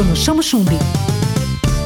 [0.00, 0.78] Bruno Chamo Chumbi.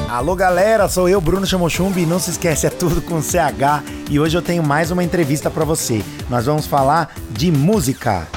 [0.08, 4.21] Alô galera, sou eu, Bruno Chamochumbi, e não se esquece, é tudo com CH e
[4.21, 6.01] hoje eu tenho mais uma entrevista para você.
[6.30, 8.29] Nós vamos falar de música.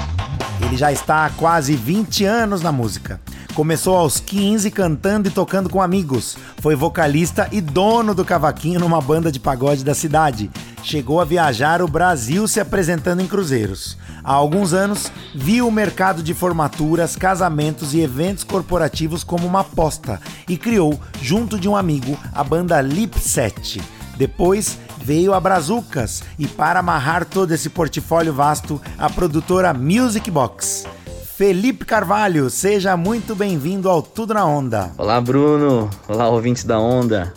[0.59, 3.21] Ele já está há quase 20 anos na música.
[3.57, 6.37] Começou aos 15 cantando e tocando com amigos.
[6.61, 10.51] Foi vocalista e dono do cavaquinho numa banda de pagode da cidade.
[10.83, 13.97] Chegou a viajar o Brasil se apresentando em cruzeiros.
[14.23, 20.21] Há alguns anos, viu o mercado de formaturas, casamentos e eventos corporativos como uma aposta
[20.47, 23.81] e criou, junto de um amigo, a banda Lip 7.
[24.17, 30.76] Depois veio a Brazucas e, para amarrar todo esse portfólio vasto, a produtora Music Box.
[31.37, 34.89] Felipe Carvalho, seja muito bem-vindo ao Tudo na Onda.
[34.97, 35.87] Olá, Bruno.
[36.07, 37.31] Olá, ouvintes da Onda.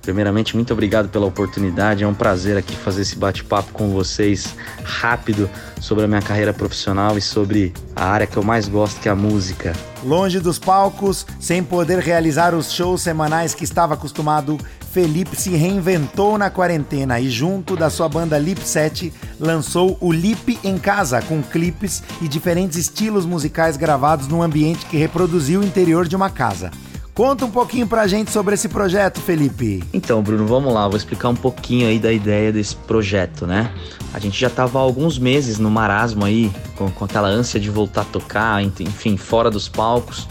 [0.00, 2.04] Primeiramente, muito obrigado pela oportunidade.
[2.04, 5.50] É um prazer aqui fazer esse bate-papo com vocês rápido
[5.80, 9.12] sobre a minha carreira profissional e sobre a área que eu mais gosto, que é
[9.12, 9.72] a música.
[10.04, 14.58] Longe dos palcos, sem poder realizar os shows semanais que estava acostumado,
[14.92, 20.58] Felipe se reinventou na quarentena e, junto da sua banda Lip 7, lançou o Lip
[20.64, 26.08] em Casa, com clipes e diferentes estilos musicais gravados num ambiente que reproduziu o interior
[26.08, 26.72] de uma casa.
[27.14, 29.84] Conta um pouquinho pra gente sobre esse projeto, Felipe.
[29.92, 33.70] Então, Bruno, vamos lá, vou explicar um pouquinho aí da ideia desse projeto, né?
[34.12, 37.70] A gente já tava há alguns meses no marasmo aí, com, com aquela ânsia de
[37.70, 40.26] voltar a tocar, enfim, fora dos palcos.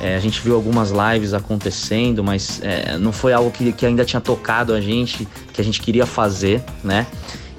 [0.00, 4.04] É, a gente viu algumas lives acontecendo, mas é, não foi algo que, que ainda
[4.04, 7.06] tinha tocado a gente, que a gente queria fazer, né?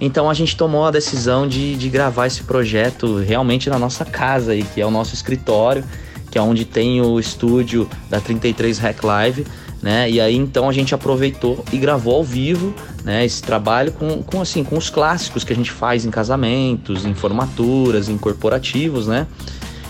[0.02, 4.52] Então a gente tomou a decisão de, de gravar esse projeto realmente na nossa casa
[4.52, 5.84] aí, que é o nosso escritório
[6.34, 9.46] que é onde tem o estúdio da 33 Rec Live,
[9.84, 10.10] né?
[10.10, 13.24] E aí então a gente aproveitou e gravou ao vivo, né?
[13.24, 17.14] Esse trabalho com, com assim com os clássicos que a gente faz em casamentos, em
[17.14, 19.28] formaturas, em corporativos, né?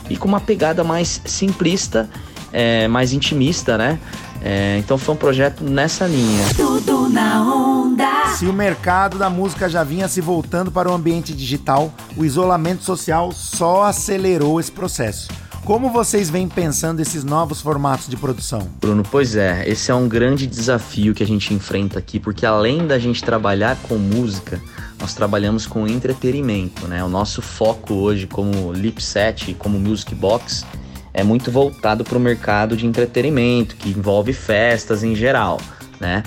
[0.10, 2.10] E com uma pegada mais simplista,
[2.54, 4.00] é, mais intimista, né?
[4.42, 6.46] É, então foi um projeto nessa linha.
[6.56, 8.28] Tudo na onda.
[8.36, 12.84] Se o mercado da música já vinha se voltando para o ambiente digital, o isolamento
[12.84, 15.30] social só acelerou esse processo.
[15.66, 18.68] Como vocês vêm pensando esses novos formatos de produção?
[18.82, 22.86] Bruno, pois é, esse é um grande desafio que a gente enfrenta aqui, porque além
[22.86, 24.62] da gente trabalhar com música,
[25.00, 27.02] nós trabalhamos com entretenimento, né?
[27.02, 30.66] O nosso foco hoje como Lipset e como Music Box
[31.14, 35.60] é muito voltado para o mercado de entretenimento, que envolve festas em geral,
[36.00, 36.24] né?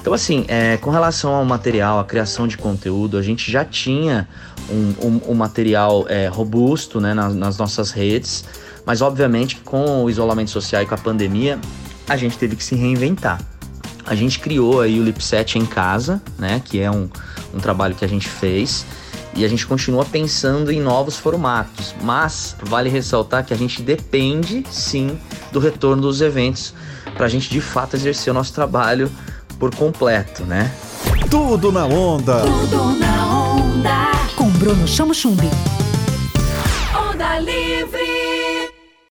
[0.00, 4.28] Então, assim, é, com relação ao material, a criação de conteúdo, a gente já tinha
[4.70, 8.44] um, um, um material é, robusto né, nas, nas nossas redes,
[8.86, 11.58] mas obviamente com o isolamento social e com a pandemia,
[12.08, 13.40] a gente teve que se reinventar.
[14.06, 16.62] A gente criou aí o Lipset em casa, né?
[16.64, 17.10] Que é um,
[17.52, 18.86] um trabalho que a gente fez.
[19.38, 21.94] E a gente continua pensando em novos formatos.
[22.02, 25.16] Mas vale ressaltar que a gente depende sim
[25.52, 26.74] do retorno dos eventos
[27.14, 29.08] para a gente de fato exercer o nosso trabalho
[29.56, 30.74] por completo, né?
[31.30, 32.40] Tudo na onda.
[32.40, 34.10] Tudo na onda.
[34.34, 35.48] Com Bruno Chamo Chumbi.
[36.92, 38.27] Onda Livre.